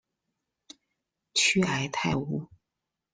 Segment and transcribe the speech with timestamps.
[1.35, 2.47] 屈埃泰乌。